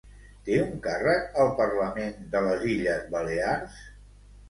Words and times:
Té 0.45 0.55
un 0.61 0.71
càrrec 0.85 1.37
al 1.45 1.53
Parlament 1.61 2.19
de 2.35 2.45
les 2.49 2.67
Illes 2.73 3.09
Balears? 3.15 3.83